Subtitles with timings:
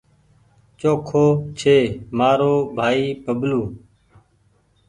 [0.79, 1.25] چوکو
[1.57, 1.77] ڇي
[2.17, 3.61] مآرو ڀآئي ببلو